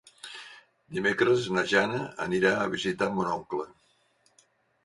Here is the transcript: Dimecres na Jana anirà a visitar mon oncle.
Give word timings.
Dimecres 0.95 1.43
na 1.57 1.63
Jana 1.73 1.99
anirà 2.25 2.57
a 2.63 2.67
visitar 2.73 3.11
mon 3.19 3.31
oncle. 3.37 3.67